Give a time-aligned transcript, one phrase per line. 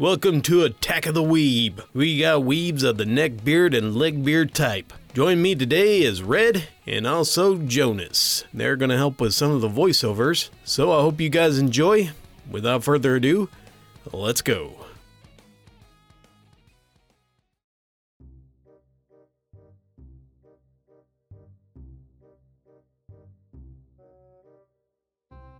[0.00, 1.84] Welcome to Attack of the Weeb.
[1.92, 4.94] We got weebs of the neck beard and leg beard type.
[5.12, 8.44] Join me today is Red and also Jonas.
[8.54, 12.12] They're going to help with some of the voiceovers, so I hope you guys enjoy.
[12.50, 13.50] Without further ado,
[14.10, 14.86] let's go.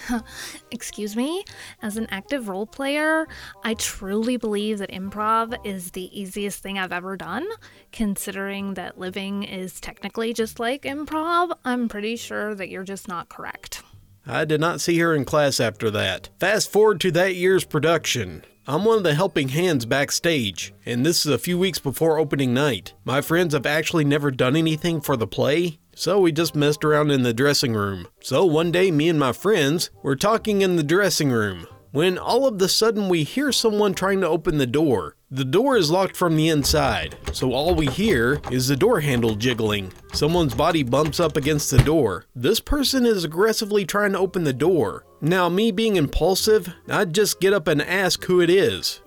[0.71, 1.43] Excuse me?
[1.81, 3.27] As an active role player,
[3.63, 7.47] I truly believe that improv is the easiest thing I've ever done.
[7.91, 13.29] Considering that living is technically just like improv, I'm pretty sure that you're just not
[13.29, 13.83] correct.
[14.25, 16.29] I did not see her in class after that.
[16.39, 18.43] Fast forward to that year's production.
[18.67, 22.53] I'm one of the helping hands backstage, and this is a few weeks before opening
[22.53, 22.93] night.
[23.03, 27.11] My friends have actually never done anything for the play, so we just messed around
[27.11, 28.07] in the dressing room.
[28.21, 32.47] So one day, me and my friends were talking in the dressing room when all
[32.47, 35.17] of the sudden we hear someone trying to open the door.
[35.29, 39.35] The door is locked from the inside, so all we hear is the door handle
[39.35, 39.91] jiggling.
[40.13, 42.23] Someone's body bumps up against the door.
[42.33, 45.05] This person is aggressively trying to open the door.
[45.19, 49.01] Now, me being impulsive, I'd just get up and ask who it is.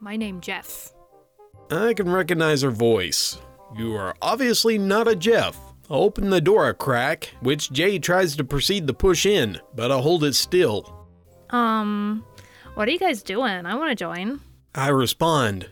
[0.00, 0.92] My name Jeff.
[1.70, 3.38] I can recognize her voice.
[3.76, 5.56] You are obviously not a Jeff.
[5.88, 9.92] I open the door a crack, which Jay tries to proceed to push in, but
[9.92, 11.06] I hold it still.
[11.50, 12.24] Um,
[12.74, 13.66] what are you guys doing?
[13.66, 14.40] I want to join.
[14.74, 15.70] I respond.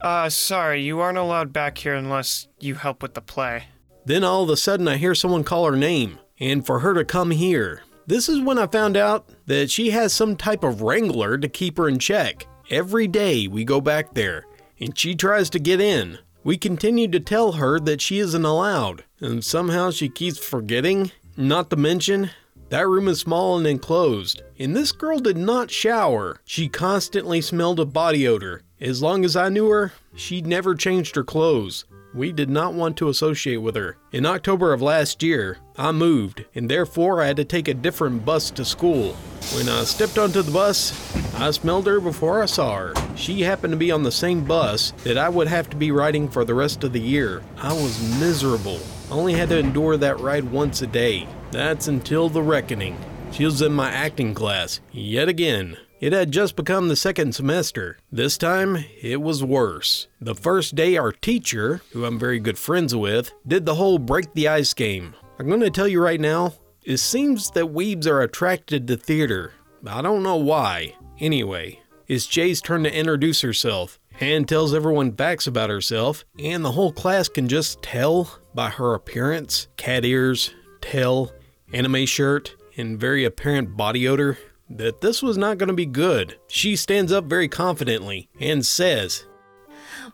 [0.00, 3.64] Uh, sorry, you aren't allowed back here unless you help with the play.
[4.04, 7.04] Then all of a sudden I hear someone call her name, and for her to
[7.04, 7.82] come here.
[8.06, 11.78] This is when I found out that she has some type of wrangler to keep
[11.78, 12.46] her in check.
[12.68, 14.44] Every day we go back there,
[14.78, 16.18] and she tries to get in.
[16.44, 21.10] We continue to tell her that she isn't allowed, and somehow she keeps forgetting.
[21.38, 22.30] Not to mention,
[22.68, 26.42] that room is small and enclosed, and this girl did not shower.
[26.44, 28.62] She constantly smelled of body odor.
[28.78, 31.86] As long as I knew her, she'd never changed her clothes.
[32.14, 33.98] We did not want to associate with her.
[34.12, 38.24] In October of last year, I moved, and therefore I had to take a different
[38.24, 39.14] bus to school.
[39.56, 40.94] When I stepped onto the bus,
[41.34, 42.94] I smelled her before I saw her.
[43.16, 46.28] She happened to be on the same bus that I would have to be riding
[46.28, 47.42] for the rest of the year.
[47.58, 48.78] I was miserable.
[49.10, 51.26] I only had to endure that ride once a day.
[51.50, 52.96] That's until the reckoning.
[53.32, 55.76] She was in my acting class, yet again.
[56.04, 57.96] It had just become the second semester.
[58.12, 60.06] This time, it was worse.
[60.20, 64.34] The first day, our teacher, who I'm very good friends with, did the whole break
[64.34, 65.14] the ice game.
[65.38, 69.54] I'm going to tell you right now, it seems that weebs are attracted to theater.
[69.86, 70.94] I don't know why.
[71.20, 76.72] Anyway, it's Jay's turn to introduce herself and tells everyone facts about herself, and the
[76.72, 81.32] whole class can just tell by her appearance cat ears, tail,
[81.72, 84.36] anime shirt, and very apparent body odor
[84.70, 86.38] that this was not going to be good.
[86.48, 89.26] She stands up very confidently and says,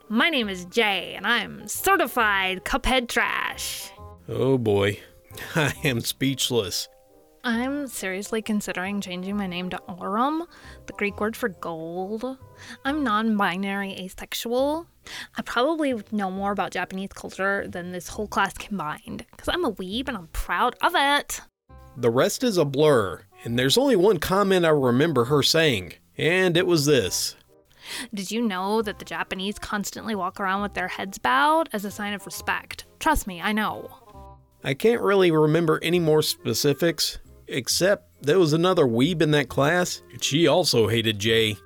[0.08, 3.90] My name is Jay, and I'm certified Cuphead Trash.
[4.28, 4.98] Oh boy,
[5.54, 6.88] I am speechless.
[7.42, 10.44] I'm seriously considering changing my name to Aurum,
[10.84, 12.36] the Greek word for gold.
[12.84, 14.86] I'm non binary asexual.
[15.38, 19.72] I probably know more about Japanese culture than this whole class combined, because I'm a
[19.72, 21.40] weeb and I'm proud of it.
[21.96, 26.56] The rest is a blur, and there's only one comment I remember her saying, and
[26.56, 27.36] it was this.
[28.14, 31.90] Did you know that the Japanese constantly walk around with their heads bowed as a
[31.90, 32.84] sign of respect?
[32.98, 33.90] Trust me, I know.
[34.62, 37.18] I can't really remember any more specifics,
[37.48, 41.56] except there was another weeb in that class, and she also hated Jay.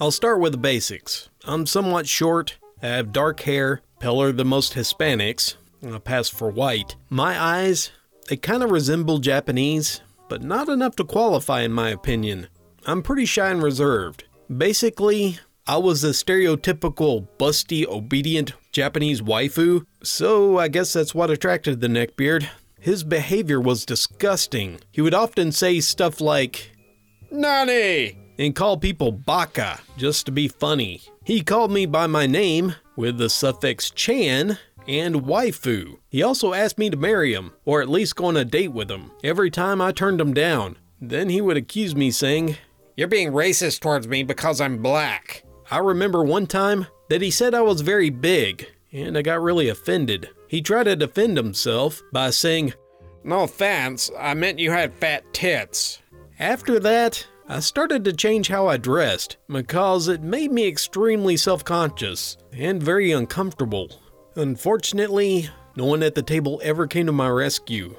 [0.00, 1.28] I'll start with the basics.
[1.44, 5.54] I'm somewhat short, I have dark hair, paler the most Hispanics,
[5.86, 6.96] I pass for white.
[7.10, 7.90] My eyes,
[8.28, 12.48] they kind of resemble Japanese, but not enough to qualify in my opinion.
[12.86, 14.24] I'm pretty shy and reserved.
[14.54, 21.80] Basically, I was a stereotypical busty, obedient Japanese waifu, so I guess that's what attracted
[21.80, 22.48] the neckbeard.
[22.80, 24.80] His behavior was disgusting.
[24.90, 26.72] He would often say stuff like,
[27.30, 28.16] Nani!
[28.38, 31.02] and call people baka just to be funny.
[31.24, 35.96] He called me by my name, with the suffix chan and waifu.
[36.10, 38.90] He also asked me to marry him, or at least go on a date with
[38.90, 39.10] him.
[39.24, 40.76] Every time I turned him down.
[41.00, 42.58] Then he would accuse me saying,
[42.96, 45.44] You're being racist towards me because I'm black.
[45.70, 49.70] I remember one time that he said I was very big, and I got really
[49.70, 50.28] offended.
[50.46, 52.74] He tried to defend himself by saying,
[53.24, 56.02] No offense, I meant you had fat tits.
[56.38, 61.64] After that, I started to change how I dressed because it made me extremely self
[61.64, 63.90] conscious and very uncomfortable.
[64.36, 67.96] Unfortunately, no one at the table ever came to my rescue,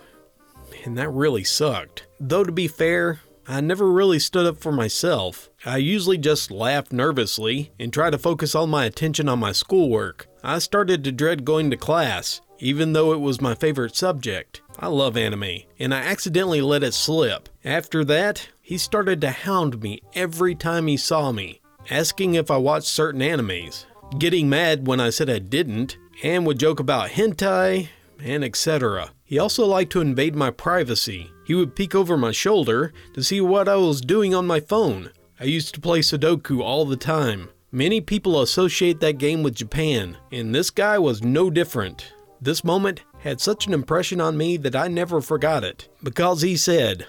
[0.86, 2.08] and that really sucked.
[2.18, 5.50] Though, to be fair, I never really stood up for myself.
[5.66, 10.28] I usually just laughed nervously and tried to focus all my attention on my schoolwork.
[10.42, 14.62] I started to dread going to class, even though it was my favorite subject.
[14.80, 17.50] I love anime, and I accidentally let it slip.
[17.66, 21.60] After that, he started to hound me every time he saw me,
[21.90, 23.84] asking if I watched certain animes,
[24.18, 27.90] getting mad when I said I didn't, and would joke about hentai
[28.24, 29.12] and etc.
[29.26, 31.30] He also liked to invade my privacy.
[31.44, 35.10] He would peek over my shoulder to see what I was doing on my phone.
[35.38, 37.50] I used to play Sudoku all the time.
[37.74, 42.14] Many people associate that game with Japan, and this guy was no different.
[42.40, 46.56] This moment had such an impression on me that I never forgot it, because he
[46.56, 47.06] said,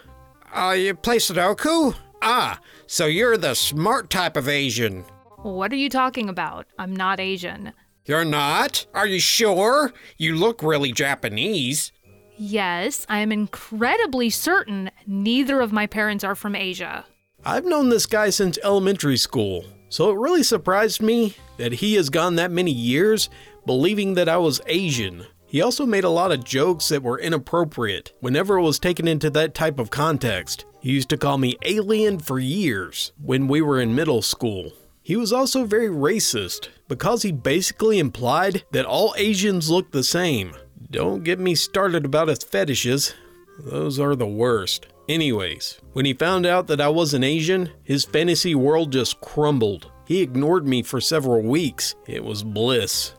[0.53, 1.95] Uh, you play Sudoku?
[2.21, 5.05] Ah, so you're the smart type of Asian.
[5.39, 6.67] What are you talking about?
[6.79, 7.73] I'm not Asian.
[8.05, 8.87] You're not?
[8.95, 9.93] Are you sure?
[10.19, 11.91] You look really Japanese.
[12.37, 17.07] Yes, I am incredibly certain neither of my parents are from Asia.
[17.45, 22.09] I've known this guy since elementary school, so it really surprised me that he has
[22.09, 23.29] gone that many years
[23.67, 25.27] believing that I was Asian.
[25.53, 29.29] He also made a lot of jokes that were inappropriate whenever it was taken into
[29.29, 30.65] that type of context.
[30.81, 34.73] He used to call me alien for years when we were in middle school.
[35.03, 40.55] He was also very racist because he basically implied that all Asians look the same.
[40.91, 43.13] Don't get me started about his fetishes,
[43.59, 44.87] those are the worst.
[45.07, 49.93] Anyways, when he found out that I was an Asian, his fantasy world just crumbled.
[50.07, 51.95] He ignored me for several weeks.
[52.07, 53.13] It was bliss.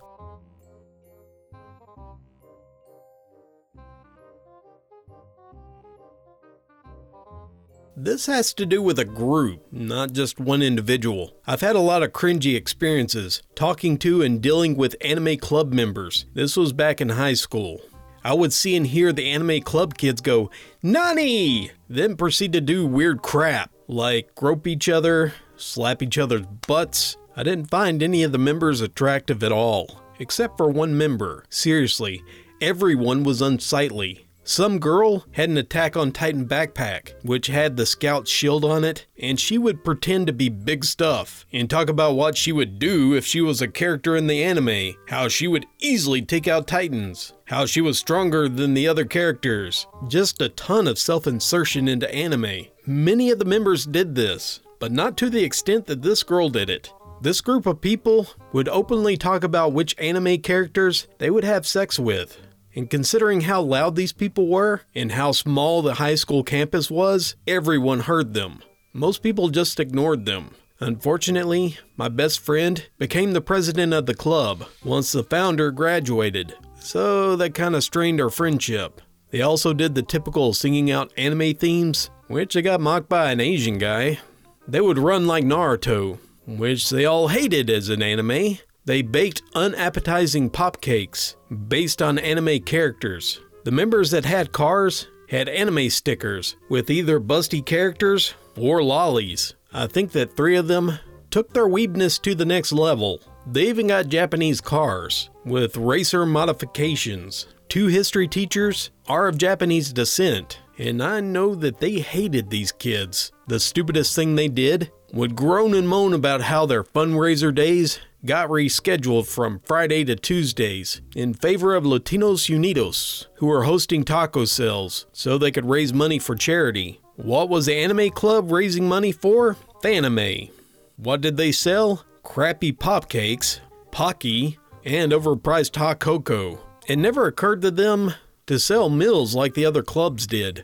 [7.96, 11.36] This has to do with a group, not just one individual.
[11.46, 16.26] I've had a lot of cringy experiences talking to and dealing with anime club members.
[16.34, 17.82] This was back in high school.
[18.24, 20.50] I would see and hear the anime club kids go,
[20.82, 21.70] Nani!
[21.88, 27.16] Then proceed to do weird crap, like grope each other, slap each other's butts.
[27.36, 31.46] I didn't find any of the members attractive at all, except for one member.
[31.50, 32.24] Seriously,
[32.60, 34.26] everyone was unsightly.
[34.46, 39.08] Some girl had an attack on Titan backpack, which had the scout shield on it,
[39.18, 43.14] and she would pretend to be big stuff and talk about what she would do
[43.14, 47.32] if she was a character in the anime, how she would easily take out Titans,
[47.46, 49.88] how she was stronger than the other characters.
[50.10, 52.66] Just a ton of self insertion into anime.
[52.86, 56.70] Many of the members did this, but not to the extent that this girl did
[56.70, 56.92] it.
[57.22, 61.98] This group of people would openly talk about which anime characters they would have sex
[61.98, 62.38] with.
[62.76, 67.36] And considering how loud these people were and how small the high school campus was,
[67.48, 68.64] everyone heard them.
[68.94, 70.56] Most people just ignored them.
[70.80, 77.36] Unfortunately, my best friend became the president of the club once the founder graduated, so
[77.36, 79.00] that kind of strained our friendship.
[79.30, 83.40] They also did the typical singing out anime themes, which I got mocked by an
[83.40, 84.20] Asian guy.
[84.68, 88.58] They would run like Naruto, which they all hated as an anime.
[88.86, 91.38] They baked unappetizing pop cakes
[91.68, 93.40] based on anime characters.
[93.64, 99.56] The members that had cars had anime stickers with either busty characters or lollies.
[99.72, 101.00] I think that three of them
[101.32, 103.22] took their weebness to the next level.
[103.48, 107.48] They even got Japanese cars with racer modifications.
[107.70, 113.32] Two history teachers are of Japanese descent, and I know that they hated these kids.
[113.48, 118.50] The stupidest thing they did would groan and moan about how their fundraiser days got
[118.50, 125.06] rescheduled from Friday to Tuesdays in favor of Latinos Unidos, who were hosting taco sales
[125.12, 127.02] so they could raise money for charity.
[127.16, 129.58] What was the anime club raising money for?
[129.84, 130.52] Fanime.
[130.96, 132.06] What did they sell?
[132.24, 133.60] Crappy pop cakes,
[133.92, 136.60] Pocky, and overpriced hot cocoa.
[136.88, 138.14] It never occurred to them
[138.48, 140.64] to sell meals like the other clubs did.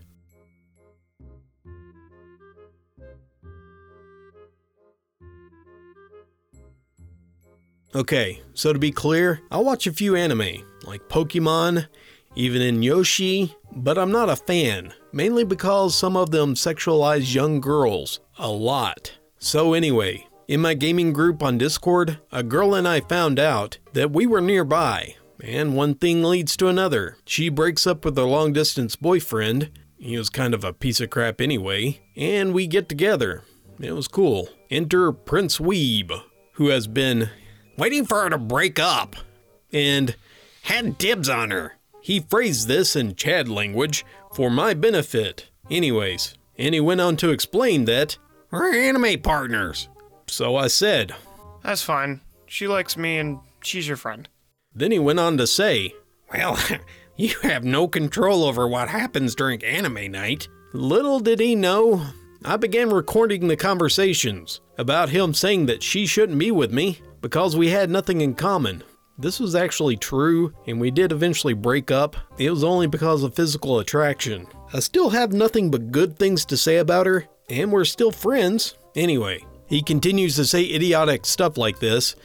[7.95, 11.87] Okay, so to be clear, I watch a few anime, like Pokemon,
[12.35, 18.19] even InuYasha, but I'm not a fan, mainly because some of them sexualize young girls
[18.37, 19.17] a lot.
[19.39, 24.09] So, anyway, In my gaming group on Discord, a girl and I found out that
[24.09, 27.17] we were nearby, and one thing leads to another.
[27.23, 29.69] She breaks up with her long distance boyfriend.
[29.99, 33.43] He was kind of a piece of crap anyway, and we get together.
[33.79, 34.49] It was cool.
[34.71, 36.19] Enter Prince Weeb,
[36.53, 37.29] who has been
[37.79, 39.15] Waiting for her to break up.
[39.71, 40.15] and
[40.63, 41.77] Had dibs on her.
[42.01, 44.05] he phrased this in Chad language
[44.35, 45.47] for my benefit.
[45.71, 48.17] Anyways, and he went on to explain that,
[48.51, 49.87] We're anime partners.
[50.27, 51.15] so I said.
[51.63, 52.19] That's fine.
[52.47, 54.27] She likes me and she's your friend.
[54.75, 55.93] Then he went on to say,
[56.33, 56.57] Well,
[57.15, 60.47] you have no control over what happens during anime night.
[60.73, 62.01] Little did he know,
[62.43, 67.55] I began recording the conversations about him saying that she shouldn't be with me because
[67.55, 68.83] we had nothing in common.
[69.17, 72.15] This was actually true, and we did eventually break up.
[72.37, 74.47] It was only because of physical attraction.
[74.71, 78.77] I still have nothing but good things to say about her, and we're still friends.
[78.95, 82.15] Anyway, he continues to say idiotic stuff like this,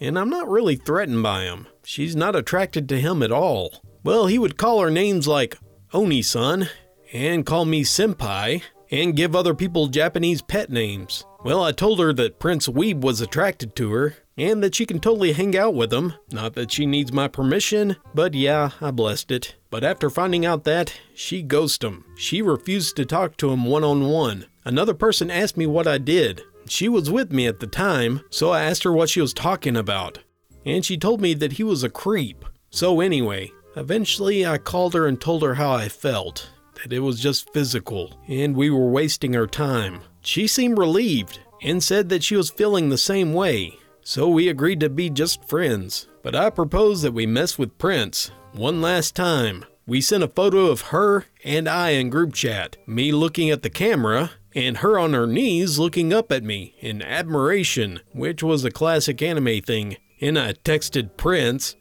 [0.00, 1.68] and I'm not really threatened by him.
[1.84, 3.82] She's not attracted to him at all.
[4.04, 5.56] Well, he would call her names like
[5.94, 6.68] Oni-san,
[7.12, 11.24] and call me senpai, and give other people Japanese pet names.
[11.44, 15.00] Well, I told her that Prince Weeb was attracted to her, and that she can
[15.00, 16.14] totally hang out with him.
[16.30, 19.56] Not that she needs my permission, but yeah, I blessed it.
[19.68, 22.04] But after finding out that, she ghosted him.
[22.16, 24.46] She refused to talk to him one on one.
[24.64, 26.42] Another person asked me what I did.
[26.68, 29.76] She was with me at the time, so I asked her what she was talking
[29.76, 30.20] about.
[30.64, 32.44] And she told me that he was a creep.
[32.70, 37.18] So, anyway, eventually I called her and told her how I felt that it was
[37.18, 40.02] just physical, and we were wasting our time.
[40.22, 44.80] She seemed relieved and said that she was feeling the same way, so we agreed
[44.80, 46.08] to be just friends.
[46.22, 49.64] But I proposed that we mess with Prince one last time.
[49.86, 53.70] We sent a photo of her and I in group chat, me looking at the
[53.70, 58.70] camera, and her on her knees looking up at me in admiration, which was a
[58.70, 59.96] classic anime thing.
[60.20, 61.74] And I texted Prince,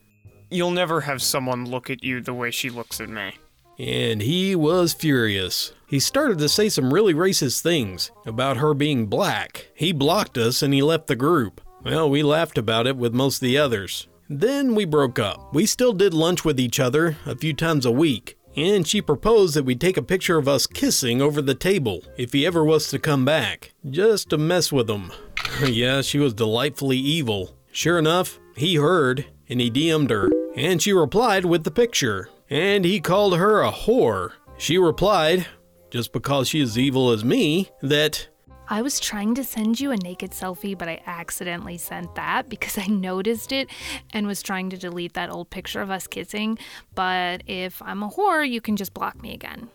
[0.49, 3.33] You'll never have someone look at you the way she looks at me.
[3.81, 5.73] And he was furious.
[5.87, 9.69] He started to say some really racist things about her being black.
[9.73, 11.61] He blocked us and he left the group.
[11.83, 14.07] Well, we laughed about it with most of the others.
[14.29, 15.51] Then we broke up.
[15.53, 19.55] We still did lunch with each other a few times a week, and she proposed
[19.55, 22.87] that we take a picture of us kissing over the table if he ever was
[22.89, 25.11] to come back, just to mess with him.
[25.65, 27.57] yeah, she was delightfully evil.
[27.71, 32.29] Sure enough, he heard and he DM'd her, and she replied with the picture.
[32.51, 34.33] And he called her a whore.
[34.57, 35.47] She replied,
[35.89, 38.27] just because she is evil as me, that
[38.67, 42.77] I was trying to send you a naked selfie, but I accidentally sent that because
[42.77, 43.69] I noticed it
[44.11, 46.59] and was trying to delete that old picture of us kissing.
[46.93, 49.69] But if I'm a whore, you can just block me again.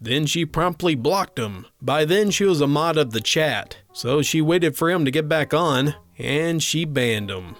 [0.00, 1.66] Then she promptly blocked him.
[1.82, 5.10] By then, she was a mod of the chat, so she waited for him to
[5.10, 7.56] get back on, and she banned him.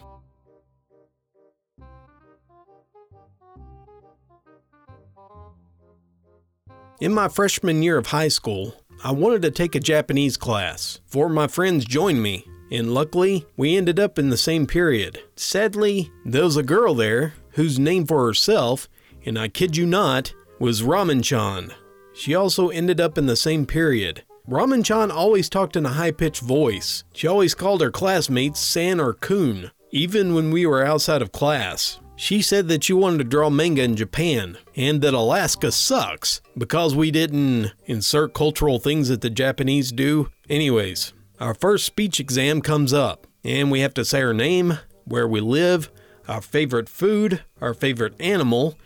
[7.00, 8.74] In my freshman year of high school,
[9.04, 10.98] I wanted to take a Japanese class.
[11.06, 15.22] Four of my friends joined me, and luckily, we ended up in the same period.
[15.36, 18.88] Sadly, there was a girl there whose name for herself,
[19.24, 21.72] and I kid you not, was Ramen Chan.
[22.14, 24.24] She also ended up in the same period.
[24.50, 27.04] Ramen Chan always talked in a high pitched voice.
[27.12, 32.00] She always called her classmates San or Kun, even when we were outside of class.
[32.18, 36.92] She said that she wanted to draw manga in Japan and that Alaska sucks because
[36.92, 40.28] we didn't insert cultural things that the Japanese do.
[40.50, 45.28] Anyways, our first speech exam comes up and we have to say our name, where
[45.28, 45.92] we live,
[46.26, 48.76] our favorite food, our favorite animal,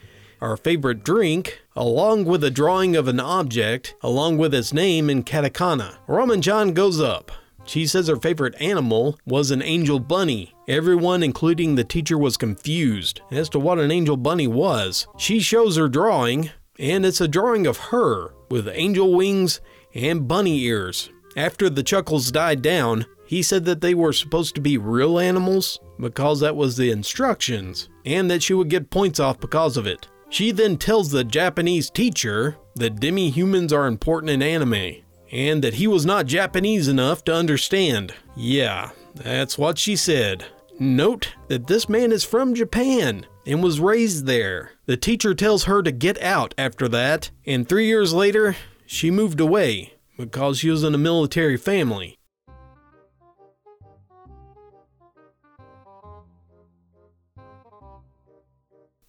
[0.42, 5.24] our favorite drink, along with a drawing of an object, along with its name in
[5.24, 5.96] katakana.
[6.06, 7.32] Ramen Chan goes up.
[7.64, 10.54] She says her favorite animal was an angel bunny.
[10.68, 15.06] Everyone, including the teacher, was confused as to what an angel bunny was.
[15.16, 19.60] She shows her drawing, and it's a drawing of her with angel wings
[19.94, 21.10] and bunny ears.
[21.36, 25.80] After the chuckles died down, he said that they were supposed to be real animals
[25.98, 30.08] because that was the instructions, and that she would get points off because of it.
[30.28, 35.74] She then tells the Japanese teacher that demi humans are important in anime, and that
[35.74, 38.14] he was not Japanese enough to understand.
[38.36, 40.44] Yeah, that's what she said.
[40.78, 44.72] Note that this man is from Japan and was raised there.
[44.86, 49.40] The teacher tells her to get out after that, and three years later, she moved
[49.40, 52.18] away because she was in a military family.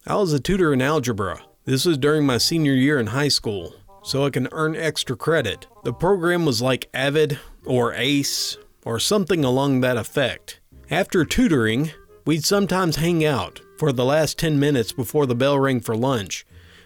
[0.05, 1.41] I was a tutor in algebra.
[1.65, 3.73] This was during my senior year in high school,
[4.03, 5.65] so I can earn extra credit.
[5.83, 10.59] The program was like AVID or ACE, or something along that effect.
[10.89, 11.91] After tutoring,
[12.25, 16.45] we'd sometimes hang out for the last 10 minutes before the bell rang for lunch.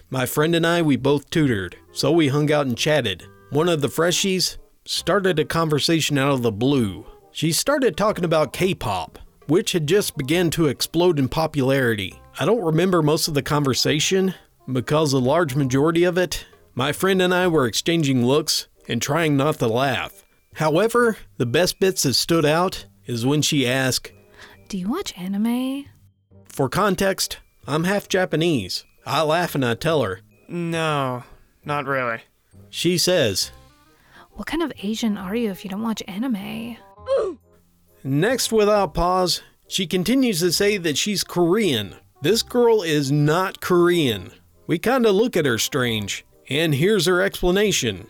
[0.09, 3.25] My friend and I, we both tutored, so we hung out and chatted.
[3.49, 7.05] One of the freshies started a conversation out of the blue.
[7.31, 12.21] She started talking about K-pop, which had just begun to explode in popularity.
[12.39, 14.33] I don't remember most of the conversation
[14.71, 16.45] because a large majority of it,
[16.77, 20.23] my friend and I were exchanging looks and trying not to laugh.
[20.53, 24.11] However, the best bits that stood out is when she asked,
[24.69, 25.85] Do you watch anime?
[26.47, 28.85] For context, I'm half Japanese.
[29.07, 30.21] I laugh and I tell her.
[30.47, 31.23] No,
[31.65, 32.19] not really.
[32.69, 33.51] She says,
[34.33, 36.77] What kind of Asian are you if you don't watch anime?
[38.03, 41.95] Next, without pause, she continues to say that she's Korean.
[42.21, 44.29] This girl is not Korean.
[44.67, 48.07] We kinda look at her strange, and here's her explanation.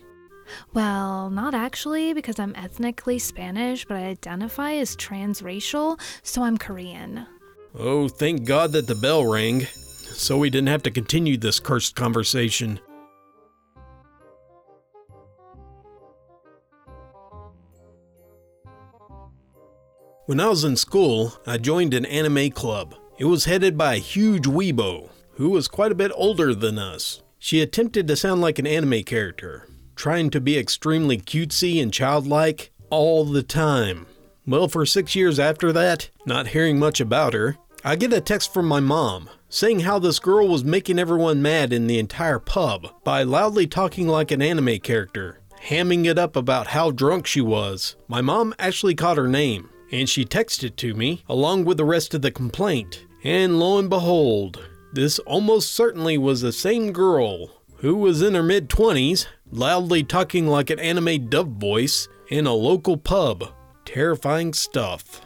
[0.73, 7.25] Well, not actually, because I'm ethnically Spanish, but I identify as transracial, so I'm Korean.
[7.75, 11.95] Oh, thank God that the bell rang, so we didn't have to continue this cursed
[11.95, 12.79] conversation.
[20.25, 22.95] When I was in school, I joined an anime club.
[23.17, 27.21] It was headed by a huge weebo, who was quite a bit older than us.
[27.39, 32.71] She attempted to sound like an anime character, trying to be extremely cutesy and childlike
[32.89, 34.05] all the time.
[34.45, 38.53] Well, for six years after that, not hearing much about her, I get a text
[38.53, 42.87] from my mom saying how this girl was making everyone mad in the entire pub
[43.03, 47.95] by loudly talking like an anime character, hamming it up about how drunk she was.
[48.07, 52.13] My mom actually caught her name, and she texted to me along with the rest
[52.13, 53.05] of the complaint.
[53.23, 58.43] And lo and behold, this almost certainly was the same girl who was in her
[58.43, 63.53] mid 20s, loudly talking like an anime dub voice in a local pub.
[63.85, 65.21] Terrifying stuff.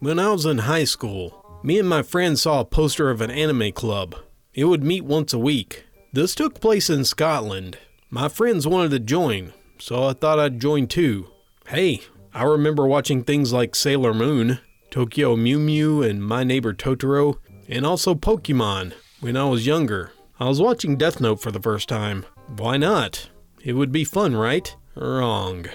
[0.00, 3.30] When I was in high school, me and my friends saw a poster of an
[3.30, 4.16] anime club.
[4.52, 5.84] It would meet once a week.
[6.12, 7.78] This took place in Scotland.
[8.10, 11.28] My friends wanted to join, so I thought I'd join too.
[11.68, 12.02] Hey,
[12.34, 14.58] I remember watching things like Sailor Moon,
[14.90, 17.36] Tokyo Mew Mew, and My Neighbor Totoro,
[17.68, 20.12] and also Pokemon when I was younger.
[20.40, 22.24] I was watching Death Note for the first time.
[22.56, 23.28] Why not?
[23.62, 24.74] It would be fun, right?
[24.94, 25.66] Wrong.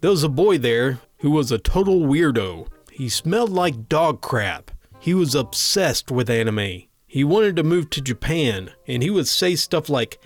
[0.00, 2.68] There was a boy there who was a total weirdo.
[2.92, 4.70] He smelled like dog crap.
[5.00, 6.84] He was obsessed with anime.
[7.08, 10.20] He wanted to move to Japan, and he would say stuff like,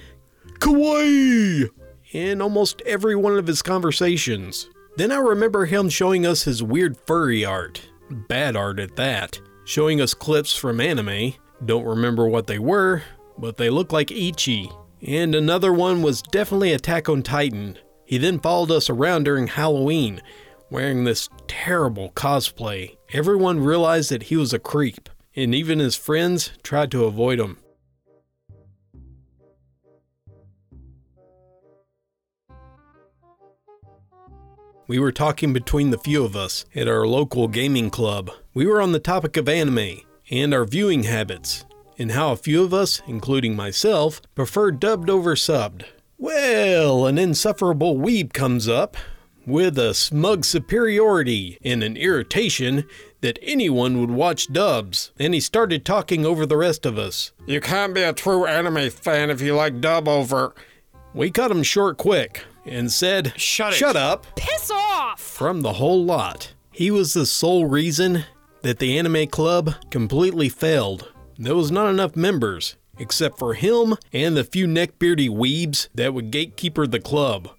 [0.59, 1.71] Kawaii!
[2.13, 4.69] in almost every one of his conversations.
[4.97, 7.89] Then I remember him showing us his weird furry art.
[8.11, 9.41] Bad art at that.
[9.65, 11.35] Showing us clips from anime.
[11.65, 13.03] Don't remember what they were,
[13.39, 14.71] but they look like ecchi.
[15.07, 17.79] And another one was definitely Attack on Titan.
[18.05, 20.21] He then followed us around during Halloween,
[20.71, 22.97] wearing this terrible cosplay.
[23.13, 27.57] Everyone realized that he was a creep, and even his friends tried to avoid him.
[34.93, 38.31] We were talking between the few of us at our local gaming club.
[38.53, 41.65] We were on the topic of anime and our viewing habits,
[41.97, 45.85] and how a few of us, including myself, prefer dubbed over subbed.
[46.19, 48.99] Well, an insufferable weeb comes up
[49.47, 52.85] with a smug superiority and an irritation
[53.23, 57.33] that anyone would watch dubs, and he started talking over the rest of us.
[57.47, 60.55] You can't be a true anime fan if you like dub over.
[61.15, 63.77] We cut him short quick and said, Shut it.
[63.77, 64.27] Shut up!
[64.37, 65.21] Piss off!
[65.21, 66.53] From the whole lot.
[66.71, 68.25] He was the sole reason
[68.63, 71.13] that the anime club completely failed.
[71.39, 76.31] There was not enough members, except for him and the few neckbeardy weebs that would
[76.31, 77.51] gatekeeper the club.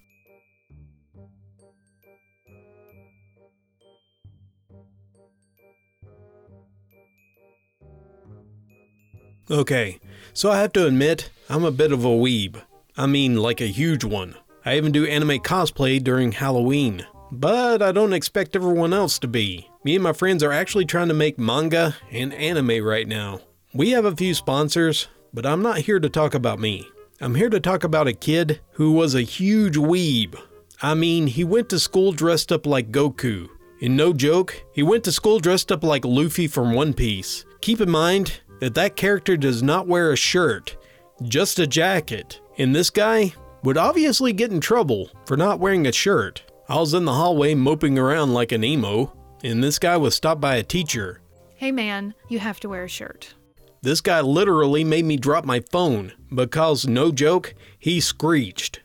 [9.50, 10.00] Okay,
[10.32, 12.62] so I have to admit, I'm a bit of a weeb.
[12.96, 14.36] I mean, like a huge one.
[14.66, 17.06] I even do anime cosplay during Halloween.
[17.30, 19.68] But I don't expect everyone else to be.
[19.84, 23.40] Me and my friends are actually trying to make manga and anime right now.
[23.74, 26.88] We have a few sponsors, but I'm not here to talk about me.
[27.20, 30.40] I'm here to talk about a kid who was a huge weeb.
[30.80, 33.48] I mean, he went to school dressed up like Goku.
[33.82, 37.44] And no joke, he went to school dressed up like Luffy from One Piece.
[37.60, 40.76] Keep in mind that that character does not wear a shirt,
[41.22, 42.40] just a jacket.
[42.56, 46.42] And this guy would obviously get in trouble for not wearing a shirt.
[46.68, 50.40] I was in the hallway moping around like an emo, and this guy was stopped
[50.40, 51.22] by a teacher.
[51.56, 53.34] Hey man, you have to wear a shirt.
[53.80, 58.80] This guy literally made me drop my phone because, no joke, he screeched.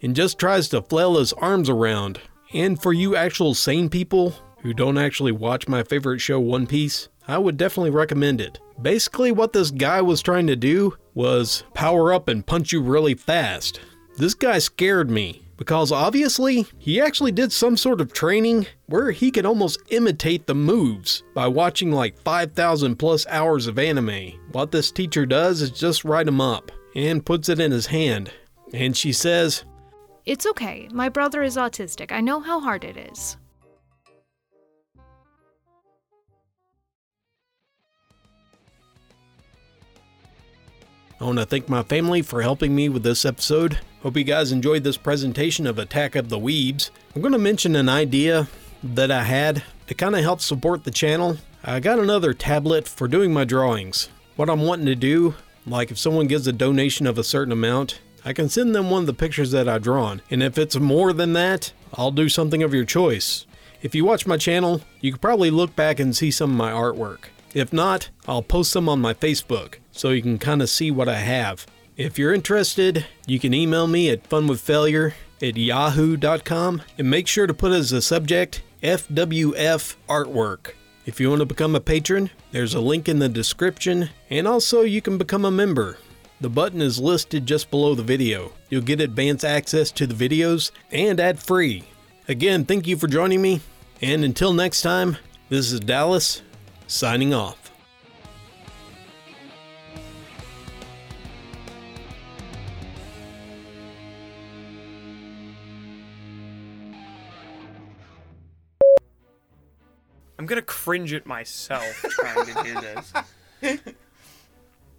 [0.00, 2.20] And just tries to flail his arms around.
[2.52, 7.08] And for you actual sane people who don't actually watch my favorite show, One Piece,
[7.28, 8.58] I would definitely recommend it.
[8.80, 13.14] Basically, what this guy was trying to do was power up and punch you really
[13.14, 13.80] fast.
[14.16, 19.30] This guy scared me because obviously he actually did some sort of training where he
[19.30, 24.32] could almost imitate the moves by watching like 5,000 plus hours of anime.
[24.50, 28.32] What this teacher does is just write him up and puts it in his hand.
[28.74, 29.64] And she says,
[30.26, 30.88] It's okay.
[30.92, 32.10] My brother is autistic.
[32.10, 33.36] I know how hard it is.
[41.22, 43.78] I want to thank my family for helping me with this episode.
[44.02, 46.90] Hope you guys enjoyed this presentation of Attack of the Weebs.
[47.14, 48.48] I'm going to mention an idea
[48.82, 51.36] that I had to kind of help support the channel.
[51.62, 54.08] I got another tablet for doing my drawings.
[54.34, 58.00] What I'm wanting to do, like if someone gives a donation of a certain amount,
[58.24, 60.22] I can send them one of the pictures that I've drawn.
[60.28, 63.46] And if it's more than that, I'll do something of your choice.
[63.80, 66.72] If you watch my channel, you could probably look back and see some of my
[66.72, 67.26] artwork.
[67.54, 71.08] If not, I'll post them on my Facebook so you can kind of see what
[71.08, 71.66] I have.
[71.96, 75.12] If you're interested, you can email me at funwithfailure
[75.42, 80.72] at yahoo.com and make sure to put as a subject FWF artwork.
[81.04, 84.82] If you want to become a patron, there's a link in the description, and also
[84.82, 85.98] you can become a member.
[86.40, 88.52] The button is listed just below the video.
[88.70, 91.84] You'll get advance access to the videos and ad free.
[92.28, 93.60] Again, thank you for joining me,
[94.00, 95.16] and until next time,
[95.48, 96.42] this is Dallas
[96.86, 97.70] signing off.
[110.38, 113.82] I'm gonna cringe at myself trying to do this.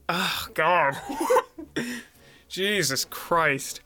[0.09, 0.97] Oh God.
[2.49, 3.81] Jesus Christ.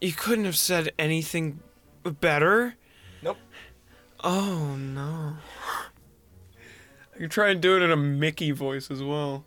[0.00, 1.60] You couldn't have said anything
[2.02, 2.74] better?
[3.22, 3.36] Nope.
[4.24, 5.36] Oh no.
[7.20, 9.44] I can try and do it in a Mickey voice as well.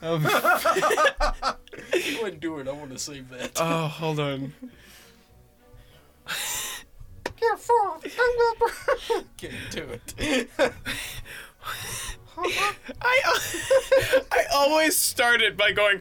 [0.00, 0.22] Um,
[1.92, 2.66] You wouldn't do it.
[2.66, 3.52] I want to save that.
[3.60, 4.54] oh, hold on.
[9.36, 10.48] Can't do it.
[13.02, 13.38] I
[14.32, 16.00] I always start it by going.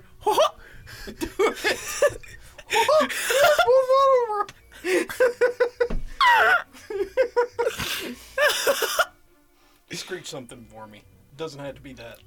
[9.92, 11.00] Screech something for me.
[11.00, 12.20] It doesn't have to be that.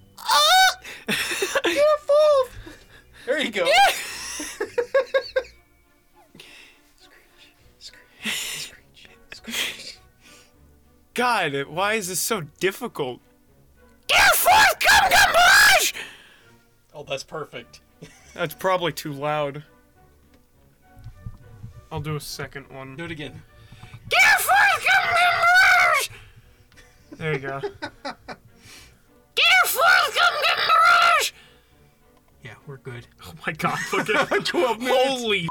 [3.27, 3.67] There you go.
[11.15, 13.21] God, why is this so difficult?
[14.11, 14.53] Come
[15.33, 15.95] on
[16.93, 17.81] Oh, that's perfect.
[18.35, 19.63] That's probably too loud.
[21.91, 22.97] I'll do a second one.
[22.97, 23.43] Do it again.
[27.13, 27.61] There you go.
[27.61, 27.73] Get
[29.37, 31.33] your fluff, come get Mirage.
[32.43, 33.07] Yeah, we're good.
[33.25, 35.49] Oh my god, look at Holy